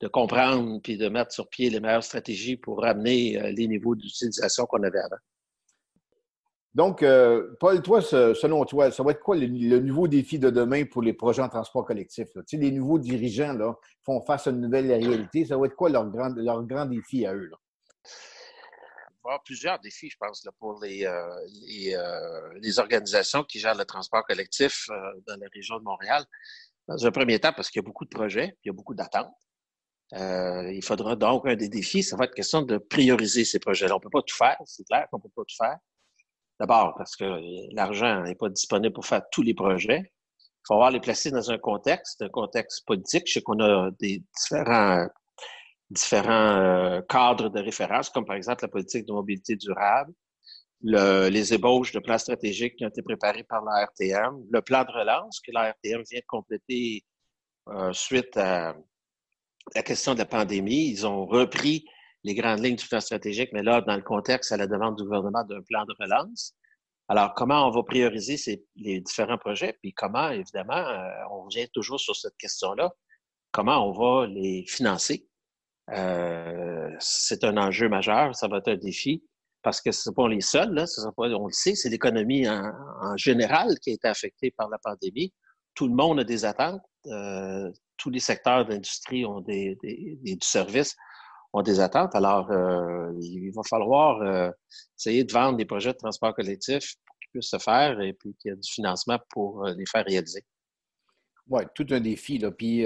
[0.00, 3.94] de comprendre puis de mettre sur pied les meilleures stratégies pour ramener euh, les niveaux
[3.94, 5.16] d'utilisation qu'on avait avant.
[6.76, 9.46] Donc, euh, Paul, toi, selon toi, ça va être quoi le,
[9.78, 12.28] nouveau défi de demain pour les projets en transport collectif?
[12.34, 15.46] Tu sais, les nouveaux dirigeants là, font face à une nouvelle réalité.
[15.46, 17.46] Ça va être quoi leur grand, leur grand défi à eux?
[17.46, 17.56] Là?
[18.04, 21.26] Il va y avoir plusieurs défis, je pense, pour les, euh,
[21.96, 24.86] euh, les, organisations qui gèrent le transport collectif
[25.26, 26.26] dans la région de Montréal.
[26.88, 28.94] Dans un premier temps, parce qu'il y a beaucoup de projets, il y a beaucoup
[28.94, 29.32] d'attentes.
[30.12, 33.94] Il faudra donc un des défis, ça va être question de prioriser ces projets-là.
[33.94, 35.78] On ne peut pas tout faire, c'est clair qu'on ne peut pas tout faire.
[36.58, 37.24] D'abord, parce que
[37.74, 40.12] l'argent n'est pas disponible pour faire tous les projets.
[40.40, 43.24] Il faut avoir les placer dans un contexte, un contexte politique.
[43.26, 45.06] Je sais qu'on a des différents,
[45.90, 50.12] différents euh, cadres de référence, comme par exemple la politique de mobilité durable,
[50.82, 54.92] les ébauches de plans stratégiques qui ont été préparés par la RTM, le plan de
[54.92, 57.04] relance que la RTM vient de compléter
[57.68, 58.74] euh, suite à
[59.74, 60.88] la question de la pandémie.
[60.88, 61.84] Ils ont repris
[62.24, 65.04] les grandes lignes du plan stratégique, mais là, dans le contexte, à la demande du
[65.04, 66.54] gouvernement d'un plan de relance.
[67.08, 71.68] Alors, comment on va prioriser ces, les différents projets, puis comment, évidemment, euh, on revient
[71.72, 72.90] toujours sur cette question-là,
[73.52, 75.28] comment on va les financer?
[75.92, 79.22] Euh, c'est un enjeu majeur, ça va être un défi,
[79.62, 80.84] parce que ce ne sont pas les seuls, là,
[81.16, 85.32] pas, on le sait, c'est l'économie en, général qui a été affectée par la pandémie.
[85.74, 90.36] Tout le monde a des attentes, euh, tous les secteurs d'industrie ont des, des, des,
[90.36, 90.94] du service
[91.52, 92.14] ont des attentes.
[92.14, 94.50] Alors, euh, il va falloir euh,
[94.98, 98.34] essayer de vendre des projets de transport collectif pour qu'ils puissent se faire et puis
[98.38, 100.44] qu'il y ait du financement pour les faire réaliser.
[101.48, 102.38] Oui, tout un défi.
[102.38, 102.50] Là.
[102.50, 102.84] Puis,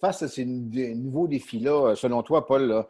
[0.00, 2.84] face à ces nouveaux défis-là, selon toi, Paul,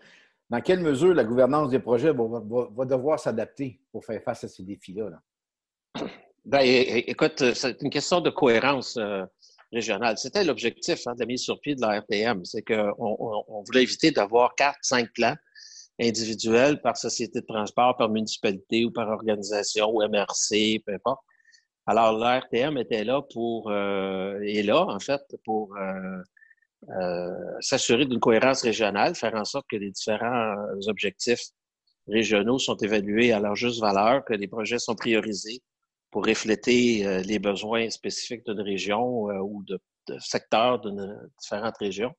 [0.49, 4.65] dans quelle mesure la gouvernance des projets va, devoir s'adapter pour faire face à ces
[4.65, 5.11] défis-là?
[6.45, 8.99] Ben, écoute, c'est une question de cohérence
[9.73, 12.45] C'était l'objectif hein, de la mise sur pied de la RTM.
[12.45, 15.37] C'est qu'on on, voulait éviter d'avoir quatre, cinq plans
[16.01, 21.21] individuels par société de transport, par municipalité ou par organisation ou MRC, peu importe.
[21.87, 26.23] Alors, la RTM était là pour, euh, est là, en fait, pour euh,
[27.01, 27.31] euh,
[27.61, 30.57] s'assurer d'une cohérence régionale, faire en sorte que les différents
[30.89, 31.43] objectifs
[32.09, 35.63] régionaux sont évalués à leur juste valeur, que les projets sont priorisés
[36.11, 39.81] pour refléter les besoins spécifiques d'une région ou de,
[40.19, 40.91] secteurs de
[41.41, 42.13] différentes régions.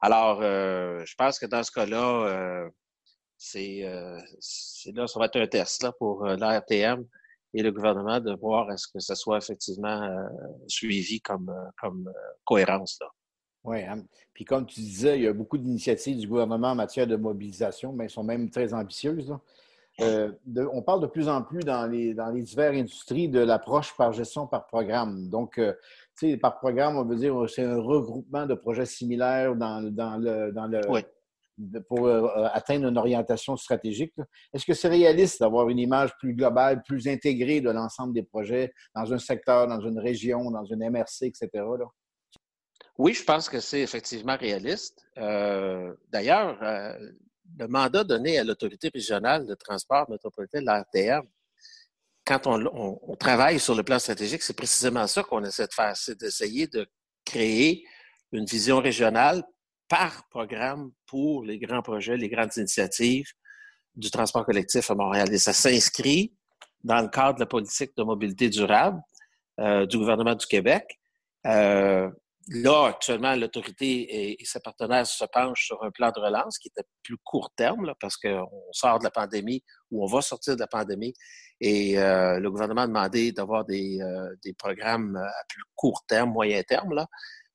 [0.00, 2.68] Alors, je pense que dans ce cas-là,
[3.36, 3.82] c'est
[4.94, 7.04] là, ça va être un test là, pour l'ARTM
[7.52, 10.10] et le gouvernement de voir est-ce que ça soit effectivement
[10.66, 12.10] suivi comme, comme
[12.44, 12.98] cohérence.
[13.00, 13.08] Là.
[13.66, 14.04] Oui, hein.
[14.32, 17.92] puis comme tu disais, il y a beaucoup d'initiatives du gouvernement en matière de mobilisation,
[17.92, 19.36] mais elles sont même très ambitieuses.
[20.02, 20.32] Euh,
[20.72, 24.12] on parle de plus en plus dans les, dans les diverses industries de l'approche par
[24.12, 25.28] gestion par programme.
[25.30, 25.72] Donc, euh,
[26.18, 30.18] tu sais, par programme, on veut dire c'est un regroupement de projets similaires dans, dans
[30.18, 30.80] le, dans le
[31.88, 34.12] pour euh, atteindre une orientation stratégique.
[34.52, 38.72] Est-ce que c'est réaliste d'avoir une image plus globale, plus intégrée de l'ensemble des projets
[38.94, 41.48] dans un secteur, dans une région, dans une MRC, etc.?
[41.54, 41.86] Là?
[42.98, 45.06] Oui, je pense que c'est effectivement réaliste.
[45.18, 47.10] Euh, d'ailleurs, euh,
[47.58, 51.22] le mandat donné à l'autorité régionale de transport métropolitain, l'ARTM,
[52.24, 56.18] quand on, travaille sur le plan stratégique, c'est précisément ça qu'on essaie de faire, c'est
[56.18, 56.86] d'essayer de
[57.24, 57.84] créer
[58.32, 59.44] une vision régionale
[59.88, 63.28] par programme pour les grands projets, les grandes initiatives
[63.94, 65.32] du transport collectif à Montréal.
[65.32, 66.34] Et ça s'inscrit
[66.82, 69.00] dans le cadre de la politique de mobilité durable
[69.60, 70.98] euh, du gouvernement du Québec.
[71.46, 72.10] Euh,
[72.48, 76.86] Là, actuellement, l'autorité et, ses partenaires se penchent sur un plan de relance qui était
[77.02, 80.68] plus court terme, parce qu'on sort de la pandémie ou on va sortir de la
[80.68, 81.12] pandémie.
[81.60, 86.30] Et euh, le gouvernement a demandé d'avoir des, euh, des, programmes à plus court terme,
[86.30, 87.08] moyen terme, là,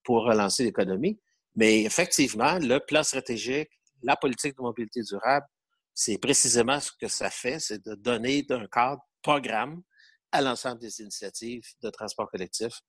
[0.03, 1.19] pour relancer l'économie.
[1.55, 3.69] Mais effectivement, le plan stratégique,
[4.03, 5.45] la politique de mobilité durable,
[5.93, 9.83] c'est précisément ce que ça fait, c'est de donner un cadre programme
[10.33, 12.81] à l'ensemble des initiatives de transport collectif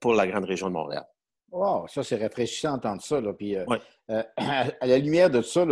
[0.00, 1.06] pour la grande région de Montréal.
[1.52, 3.20] Wow, ça, c'est rafraîchissant d'entendre ça.
[3.20, 3.32] Là.
[3.32, 3.64] Puis, euh,
[4.10, 5.66] euh, à la lumière de ça,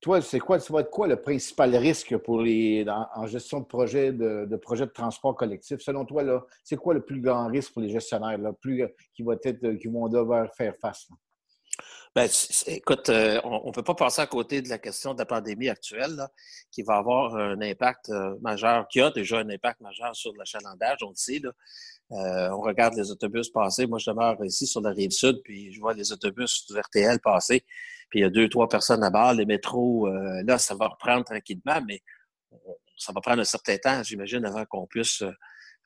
[0.00, 3.64] toi, c'est quoi, ça va être quoi le principal risque pour les, en gestion de
[3.64, 5.80] projet de, de projet de transport collectif?
[5.80, 9.22] Selon toi, là, c'est quoi le plus grand risque pour les gestionnaires là, plus, qui,
[9.22, 11.08] va être, qui vont devoir faire face?
[12.14, 12.28] Ben,
[12.66, 16.14] écoute, on ne peut pas passer à côté de la question de la pandémie actuelle,
[16.14, 16.28] là,
[16.70, 21.08] qui va avoir un impact majeur, qui a déjà un impact majeur sur l'achalandage, on
[21.08, 21.40] le sait.
[21.42, 21.50] Là.
[22.12, 23.86] Euh, on regarde les autobus passer.
[23.86, 27.18] Moi, je demeure ici sur la rive sud, puis je vois les autobus du RTL
[27.20, 27.64] passer.
[28.10, 29.32] Puis il y a deux, trois personnes à bord.
[29.32, 32.02] Les métros, euh, là, ça va reprendre tranquillement, mais
[32.96, 35.32] ça va prendre un certain temps, j'imagine, avant qu'on puisse euh,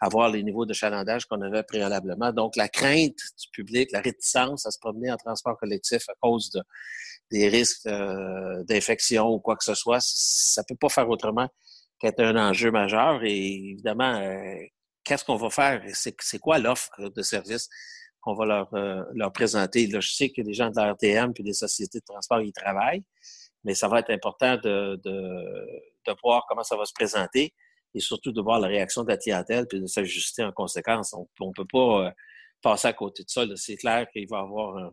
[0.00, 2.33] avoir les niveaux de chalandage qu'on avait préalablement.
[2.33, 6.50] Donc, la crainte du public, la réticence à se promener en transport collectif à cause
[6.50, 6.62] de,
[7.31, 11.48] des risques d'infection ou quoi que ce soit, ça peut pas faire autrement
[11.98, 13.24] qu'être un enjeu majeur.
[13.24, 14.22] Et évidemment,
[15.09, 15.83] qu'est-ce qu'on va faire?
[15.94, 17.68] C'est quoi l'offre de service
[18.21, 19.87] qu'on va leur, euh, leur présenter?
[19.87, 22.53] Là, je sais que les gens de la RTM puis des sociétés de transport y
[22.53, 23.05] travaillent,
[23.64, 25.01] mais ça va être important de,
[26.23, 27.55] voir comment ça va se présenter
[27.94, 31.14] et surtout de voir la réaction de la clientèle puis de s'ajuster en conséquence.
[31.14, 32.11] On ne peut pas euh,
[32.62, 33.44] passer à côté de ça.
[33.57, 34.92] C'est clair qu'il va y avoir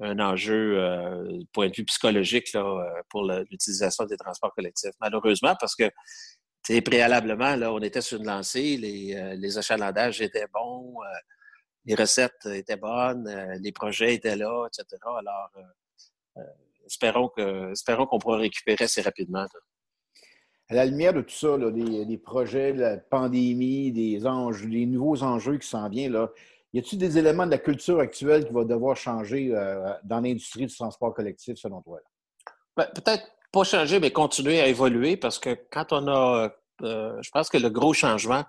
[0.00, 2.46] un, enjeu euh, point de vue psychologique
[3.08, 4.94] pour l'utilisation des transports collectifs.
[5.00, 5.90] Malheureusement, parce que
[6.84, 11.18] préalablement, là, on était sur une lancée, les, euh, les achalandages étaient bons, euh,
[11.84, 15.00] les recettes étaient bonnes, euh, les projets étaient là, etc.
[15.18, 15.50] Alors,
[16.86, 17.28] espérons
[18.06, 19.46] qu'on pourra récupérer assez rapidement.
[20.68, 25.22] À la lumière de tout ça, là, des, projets, la pandémie, des enjeux, des nouveaux
[25.22, 26.30] enjeux qui s'en viennent, là,
[26.72, 29.50] y a-t-il des éléments de la culture actuelle qui vont devoir changer
[30.02, 32.00] dans l'industrie du transport collectif, selon toi?
[32.76, 37.30] Ben, peut-être pas changer, mais continuer à évoluer parce que quand on a, euh, je
[37.30, 38.44] pense que le gros changement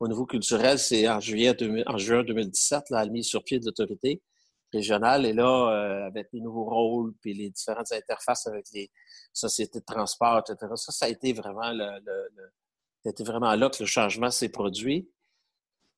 [0.00, 1.54] au niveau culturel, c'est en juillet,
[1.86, 4.22] en juin 2017, la mise sur pied de l'autorité
[4.72, 5.26] régionale.
[5.26, 8.90] Et là, euh, avec les nouveaux rôles puis les différentes interfaces avec les
[9.34, 10.72] sociétés de transport, etc.
[10.76, 12.00] Ça, ça a été vraiment le,
[13.04, 15.10] le, vraiment là que le changement s'est produit.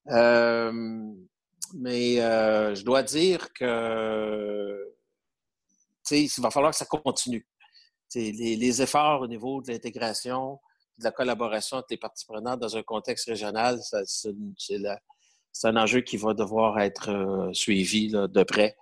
[0.09, 0.73] Euh,
[1.75, 4.93] mais je dois dire que
[6.11, 7.47] il va falloir que ça continue
[8.15, 10.59] les, efforts au niveau de l'intégration,
[10.99, 16.17] de la collaboration entre les parties prenantes dans un contexte régional, c'est un enjeu qui
[16.17, 18.77] va devoir être euh, suivi de près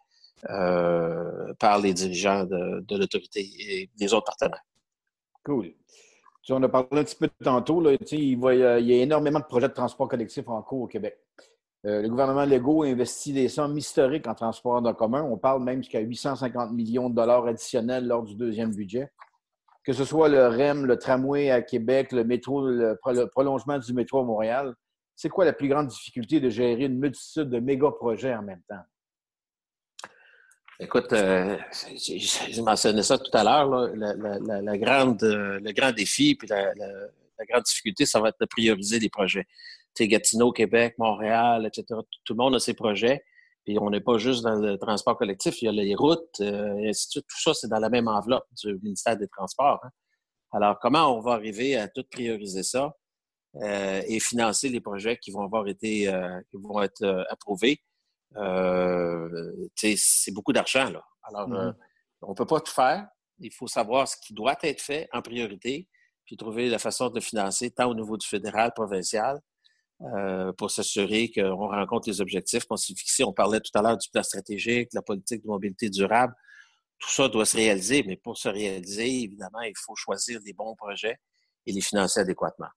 [0.50, 4.64] euh, par les dirigeants de, l'autorité et des autres partenaires.
[5.44, 5.72] Cool.
[6.42, 7.80] Tu en as parlé un petit peu tantôt.
[7.80, 11.18] Là, il, y a, énormément de projets de transport collectif en cours au Québec.
[11.86, 15.22] Euh, le gouvernement Legault investit des sommes historiques en transport en commun.
[15.22, 19.10] On parle même jusqu'à 850 millions de dollars additionnels lors du deuxième budget.
[19.84, 22.98] Que ce soit le REM, le tramway à Québec, le métro, le,
[23.30, 24.74] prolongement du métro à Montréal,
[25.14, 28.62] c'est quoi la plus grande difficulté de gérer une multitude de méga projets en même
[28.68, 28.82] temps?
[30.80, 31.56] Écoute, euh,
[31.96, 33.68] j'ai mentionné ça tout à l'heure.
[33.96, 36.72] La, euh, le grand défi puis la,
[37.48, 39.46] grande difficulté, ça va être de prioriser les projets
[40.06, 42.00] Gatineau, Québec, Montréal, etc.
[42.24, 43.24] Tout le monde a ses projets.
[43.64, 46.76] Puis on n'est pas juste dans le transport collectif, il y a les routes, euh,
[46.78, 47.26] et ainsi de suite.
[47.28, 49.80] Tout ça, c'est dans la même enveloppe du ministère des Transports.
[49.82, 49.90] Hein.
[50.52, 52.94] Alors, comment on va arriver à tout prioriser ça
[53.56, 57.82] euh, et financer les projets qui vont avoir été, euh, qui vont être euh, approuvés?
[59.74, 61.02] c'est beaucoup d'argent, là.
[61.22, 61.74] Alors, mm-hmm.
[62.22, 63.08] on ne peut pas tout faire.
[63.40, 65.88] Il faut savoir ce qui doit être fait en priorité,
[66.24, 69.40] puis trouver la façon de le financer, tant au niveau du fédéral, provincial,
[70.56, 73.24] pour s'assurer qu'on rencontre les objectifs qu'on s'est fixés.
[73.24, 76.34] On parlait tout à l'heure du plan stratégique, de la politique de mobilité durable
[76.98, 80.74] tout ça doit se réaliser, mais pour se réaliser, évidemment, il faut choisir des bons
[80.74, 81.18] projets
[81.66, 82.68] et les financer adéquatement.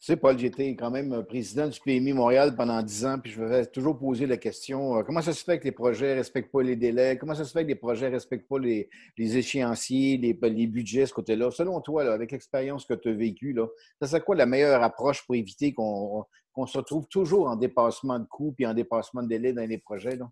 [0.00, 3.40] Tu sais, Paul, j'étais quand même président du PMI Montréal pendant dix ans, puis je
[3.40, 6.52] me toujours poser la question euh, comment ça se fait que les projets ne respectent
[6.52, 7.16] pas les délais?
[7.18, 11.06] Comment ça se fait que les projets ne respectent pas les, échéanciers, les, les, budgets,
[11.06, 11.50] ce côté-là?
[11.50, 13.66] Selon toi, avec l'expérience que tu as vécue, là,
[14.00, 16.26] ça serait quoi la meilleure approche pour éviter qu'on
[16.66, 20.16] se retrouve toujours en dépassement de coûts et en dépassement de délais dans les projets
[20.16, 20.28] là?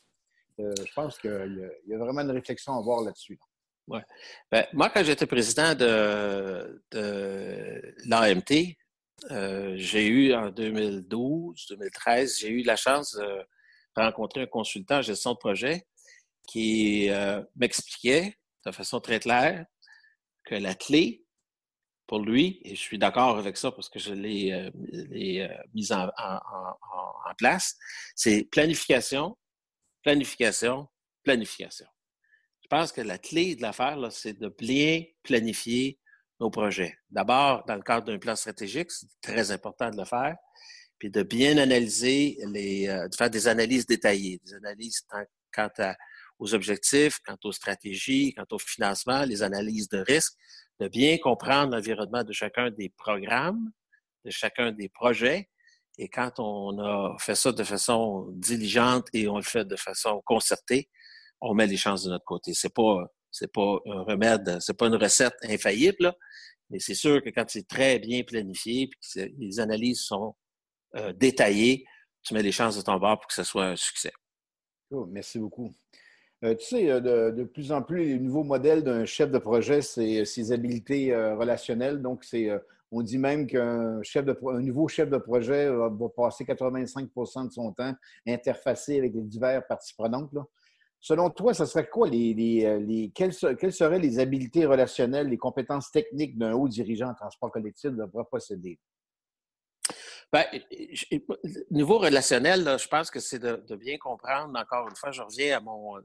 [0.61, 3.38] Euh, je pense qu'il y, a vraiment une réflexion à avoir là-dessus.
[3.88, 4.03] Ouais.
[4.50, 6.83] Ben, moi, quand j'étais président de,
[8.07, 8.77] l'AMT,
[9.31, 13.46] euh, j'ai eu en 2012, 2013, j'ai eu la chance de
[13.96, 15.87] rencontrer un consultant en gestion de projet
[16.46, 19.64] qui euh, m'expliquait de façon très claire
[20.44, 21.24] que la clé
[22.07, 24.70] pour lui, et je suis d'accord avec ça parce que je l'ai
[25.72, 26.11] mise en,
[27.38, 27.77] place,
[28.14, 29.37] c'est planification,
[30.03, 30.87] planification,
[31.22, 31.87] planification.
[32.62, 35.98] Je pense que la clé de l'affaire, c'est de bien planifier
[36.40, 36.97] nos projets.
[37.11, 40.37] D'abord, dans le cadre d'un plan stratégique, c'est très important de le faire,
[40.99, 45.05] puis de bien analyser, les, euh, de faire des analyses détaillées, des analyses
[45.53, 45.68] quant
[46.38, 50.35] aux objectifs, quant aux stratégies, quant au financement, les analyses de risque,
[50.81, 53.70] de bien comprendre l'environnement de chacun des programmes,
[54.25, 55.49] de chacun des projets,
[55.97, 60.20] et quand on a fait ça de façon diligente et on le fait de façon
[60.25, 60.88] concertée,
[61.40, 62.53] on met les chances de notre côté.
[62.55, 66.12] C'est pas, c'est pas un remède, c'est pas une recette infaillible,
[66.70, 70.37] mais c'est sûr que quand c'est très bien planifié et que les analyses sont
[70.94, 71.85] euh, détaillées,
[72.23, 74.12] tu mets les chances de ton bord pour que ce soit un succès.
[75.09, 75.75] Merci beaucoup.
[76.44, 79.83] Euh, tu sais, euh, de, plus en plus, les nouveaux modèles d'un chef de projet,
[79.83, 82.01] c'est ses habiletés relationnelles.
[82.01, 82.51] Donc, c'est
[82.92, 87.73] on dit même qu'un chef de, nouveau chef de projet va, passer 85% de son
[87.73, 87.92] temps
[88.25, 90.31] interfacé avec les divers parties prenantes.
[91.05, 96.38] Selon toi, ce serait quoi les, euh, quelles, seraient les habiletés relationnelles, les compétences techniques
[96.38, 98.81] d'un haut dirigeant en transport collectif devrait posséder?
[100.33, 100.47] Bien,
[101.71, 105.61] niveau relationnel, je pense que c'est de, bien comprendre, encore une fois, je reviens à
[105.61, 106.01] mon, euh,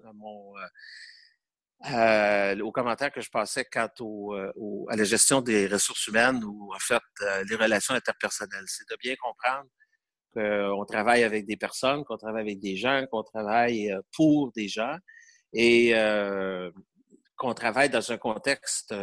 [2.57, 4.51] euh, que je passais quant euh,
[4.89, 7.01] à la gestion des ressources humaines ou en fait
[7.49, 8.65] les relations interpersonnelles.
[8.67, 9.69] C'est de bien comprendre
[10.33, 14.95] qu'on travaille avec des personnes, qu'on travaille avec des gens, qu'on travaille pour des gens
[15.53, 15.93] et
[17.35, 18.93] qu'on travaille dans un contexte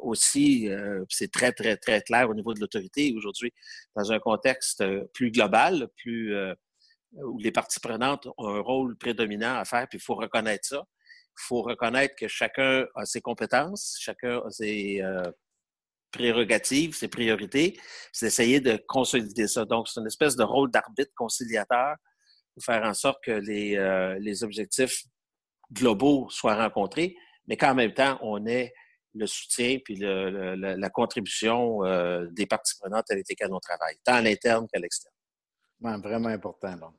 [0.00, 0.68] aussi,
[1.08, 3.52] c'est très, très, très clair au niveau de l'autorité aujourd'hui,
[3.94, 6.34] dans un contexte plus global, plus
[7.16, 10.82] où les parties prenantes ont un rôle prédominant à faire, puis il faut reconnaître ça.
[11.38, 15.22] Il faut reconnaître que chacun a ses compétences, chacun a ses euh,
[16.12, 17.78] prérogatives, ses priorités.
[18.12, 19.64] C'est d'essayer de consolider ça.
[19.64, 21.96] Donc, c'est une espèce de rôle d'arbitre conciliateur
[22.54, 25.04] pour faire en sorte que les, euh, les objectifs
[25.72, 27.16] globaux soient rencontrés,
[27.48, 28.72] mais qu'en même temps, on ait
[29.14, 34.22] le soutien puis la contribution euh, des parties prenantes avec lesquelles on travaille, tant à
[34.22, 35.14] l'interne qu'à l'externe.
[35.80, 36.76] vraiment important.
[36.76, 36.94] Donc.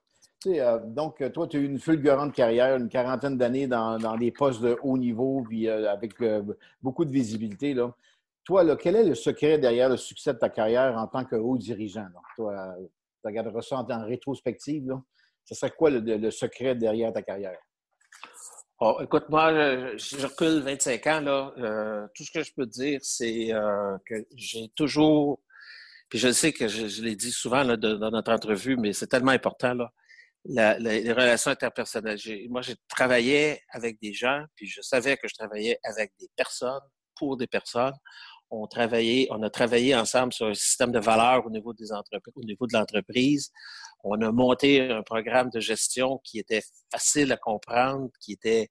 [1.21, 4.77] Euh, toi, tu as eu une fulgurante carrière, une quarantaine d'années dans, des postes de
[4.83, 6.13] haut niveau, puis avec
[6.81, 7.73] beaucoup de visibilité.
[7.73, 7.95] Là.
[8.45, 11.57] Toi, quel est le secret derrière le succès de ta carrière en tant que haut
[11.57, 12.07] dirigeant?
[12.35, 14.87] toi, tu regarderas ça en, rétrospective.
[14.87, 15.01] Là.
[15.45, 17.57] Ce serait quoi le, secret derrière ta carrière?
[18.79, 21.21] Oh, écoute, moi, je, recule 25 ans.
[21.21, 23.51] Là, tout ce que je peux dire, c'est
[24.05, 25.39] que j'ai toujours,
[26.09, 29.73] puis je sais que je, l'ai dit souvent dans notre entrevue, mais c'est tellement important.
[29.73, 32.19] Là, les relations interpersonnelles.
[32.49, 36.81] Moi, j'ai travaillé avec des gens, puis je savais que je travaillais avec des personnes,
[37.15, 37.93] pour des personnes.
[38.55, 43.51] On, a travaillé ensemble sur un système de valeurs au niveau, de l'entreprise.
[44.03, 48.69] On a monté un programme de gestion qui était facile à comprendre, qui était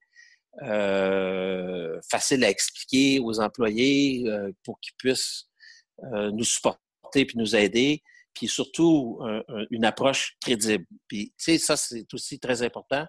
[0.62, 5.48] euh, facile à expliquer aux employés euh, pour qu'ils puissent
[6.12, 8.02] euh, nous supporter puis nous aider
[8.34, 9.20] puis surtout
[9.70, 10.86] une approche crédible.
[11.06, 13.04] Puis, tu sais, ça, c'est aussi très important.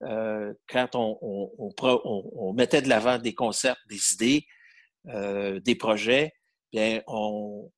[0.00, 1.18] Quand on,
[1.58, 4.46] on, mettait de l'avant des concepts, des idées,
[5.08, 6.32] euh, des projets,
[6.72, 7.70] bien, on,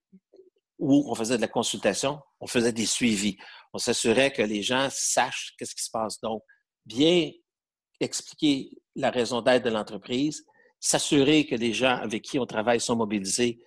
[0.79, 3.37] où on faisait de la consultation, on faisait des suivis.
[3.73, 6.21] On s'assurait que les gens sachent qu'est-ce qui se passe.
[6.21, 6.43] Donc,
[6.85, 7.31] bien
[8.01, 10.45] expliquer la raison d'être de l'entreprise,
[10.81, 13.61] s'assurer que les gens avec qui on travaille sont mobilisés,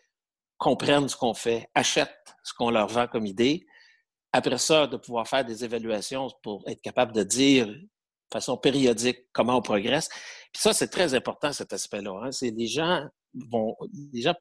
[0.57, 3.65] comprennent ce qu'on fait, achètent ce qu'on leur vend comme idée.
[4.33, 7.87] Après ça, de pouvoir faire des évaluations pour être capable de dire de
[8.33, 10.09] façon périodique comment on progresse.
[10.51, 12.23] Puis ça, c'est très important, cet aspect-là.
[12.23, 12.31] Hein.
[12.31, 13.05] C'est les gens
[13.49, 13.75] vont,
[14.13, 14.35] les gens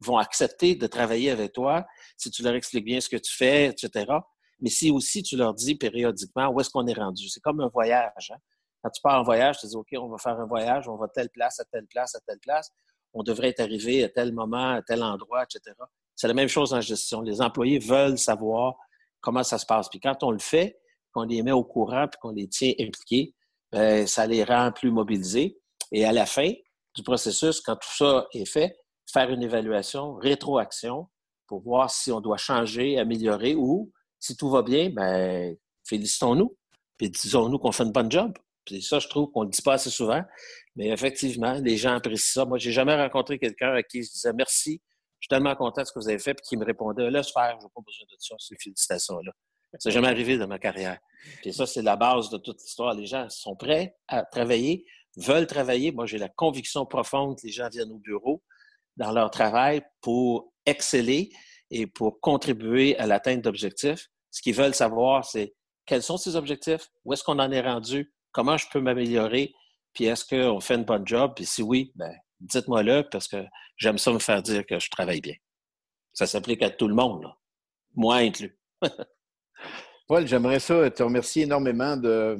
[0.00, 3.66] vont accepter de travailler avec toi si tu leur expliques bien ce que tu fais,
[3.66, 4.06] etc.
[4.60, 7.28] Mais si aussi tu leur dis périodiquement où est-ce qu'on est rendu.
[7.28, 8.32] C'est comme un voyage.
[8.32, 8.38] Hein.
[8.82, 11.06] Quand tu pars en voyage, tu dis, OK, on va faire un voyage, on va
[11.06, 12.70] de telle place à telle place à telle place.
[13.12, 15.74] On devrait être arrivé à tel moment, à tel endroit, etc.
[16.14, 17.20] C'est la même chose en gestion.
[17.22, 18.76] Les employés veulent savoir
[19.20, 19.88] comment ça se passe.
[19.88, 20.78] Puis quand on le fait,
[21.12, 23.34] qu'on les met au courant puis qu'on les tient impliqués,
[23.72, 25.58] ben, ça les rend plus mobilisés.
[25.90, 26.52] Et à la fin
[26.94, 28.76] du processus, quand tout ça est fait,
[29.12, 31.08] faire une évaluation, rétroaction,
[31.46, 35.56] pour voir si on doit changer, améliorer ou si tout va bien, ben,
[35.88, 36.56] félicitons-nous.
[36.98, 38.36] Puis disons-nous qu'on fait une bonne job.
[38.64, 40.22] Puis ça, je trouve qu'on ne dit pas assez souvent.
[40.76, 42.44] Mais effectivement, les gens apprécient ça.
[42.44, 44.82] Moi, j'ai jamais rencontré quelqu'un à qui je disais merci,
[45.20, 47.32] je suis tellement content de ce que vous avez fait, puis qui me répondait laisse
[47.32, 49.32] faire, je n'ai pas besoin de ça, ces félicitations-là.
[49.78, 50.98] Ça n'est jamais arrivé dans ma carrière.
[51.42, 52.94] Puis ça, c'est la base de toute l'histoire.
[52.94, 54.84] Les gens sont prêts à travailler,
[55.16, 55.92] veulent travailler.
[55.92, 58.42] Moi, j'ai la conviction profonde que les gens viennent au bureau
[58.96, 61.30] dans leur travail pour exceller
[61.70, 64.08] et pour contribuer à l'atteinte d'objectifs.
[64.30, 65.54] Ce qu'ils veulent savoir, c'est
[65.86, 69.54] quels sont ces objectifs, où est-ce qu'on en est rendu, comment je peux m'améliorer,
[69.94, 73.44] puis est-ce qu'on fait une bonne job, puis si oui, ben, dites-moi le parce que
[73.76, 75.34] j'aime ça me faire dire que je travaille bien.
[76.12, 77.26] Ça s'applique à tout le monde,
[77.94, 78.58] moi inclus.
[80.08, 82.38] Paul, j'aimerais ça te remercier énormément de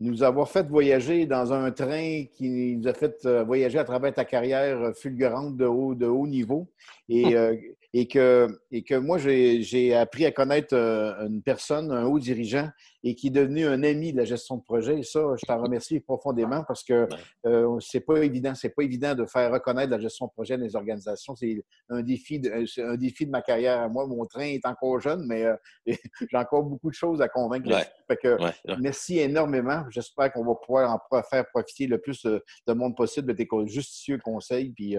[0.00, 4.12] nous avoir fait voyager dans un train qui nous a fait euh, voyager à travers
[4.12, 6.68] ta carrière fulgurante de haut, de haut niveau.
[7.08, 7.56] Et, euh,
[7.96, 12.68] et que, et que moi, j'ai appris à connaître euh, une personne, un haut dirigeant,
[13.04, 14.98] et qui est devenu un ami de la gestion de projet.
[14.98, 17.06] Et ça, je t'en remercie profondément parce que
[17.46, 20.64] euh, c'est pas évident, c'est pas évident de faire reconnaître la gestion de projet dans
[20.64, 21.36] les organisations.
[21.36, 22.50] C'est un défi, de,
[22.82, 23.88] un défi de ma carrière.
[23.88, 25.54] Moi, mon train est encore jeune, mais euh,
[25.86, 27.70] j'ai encore beaucoup de choses à convaincre.
[28.20, 28.36] que,
[28.80, 29.84] Merci énormément.
[29.90, 34.18] J'espère qu'on va pouvoir en faire profiter le plus de monde possible de tes justicieux
[34.18, 34.70] conseils.
[34.70, 34.96] Puis,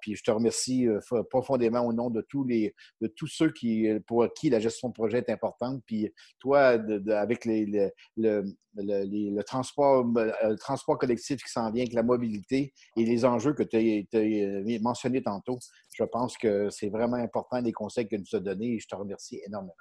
[0.00, 1.00] puis je te remercie euh,
[1.30, 4.94] profondément au nom de tous les de tous ceux qui pour qui la gestion de
[4.94, 5.82] projet est importante.
[5.86, 12.72] Puis toi, avec les, le, transport, le transport collectif qui s'en vient avec la mobilité
[12.96, 15.58] et les enjeux que tu as, mentionnés tantôt,
[15.94, 18.96] je pense que c'est vraiment important les conseils que tu as donnés et je te
[18.96, 19.74] remercie énormément.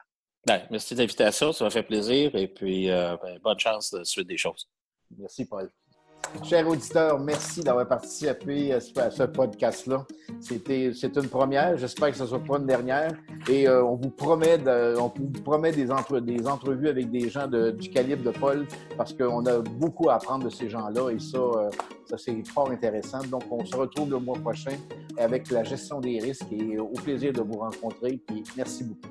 [0.46, 4.04] Ben, merci de l'invitation, ça m'a fait plaisir et puis euh, ben, bonne chance de
[4.04, 4.70] suite des choses.
[5.18, 5.70] Merci, Paul.
[6.44, 10.06] Chers auditeurs, merci d'avoir participé à ce podcast-là.
[10.42, 11.78] C'était, c'est une première.
[11.78, 13.12] J'espère que ce ne sera pas une dernière.
[13.50, 14.58] Et euh, on vous promet,
[14.98, 15.86] on vous promet des,
[16.22, 18.68] des entrevues avec des gens du calibre de Paul
[18.98, 21.70] parce qu'on a beaucoup à apprendre de ces gens-là et ça, euh,
[22.06, 23.20] ça c'est fort intéressant.
[23.30, 24.76] Donc, on se retrouve le mois prochain
[25.18, 28.20] avec la gestion des risques et au plaisir de vous rencontrer.
[28.28, 29.10] Puis, merci beaucoup.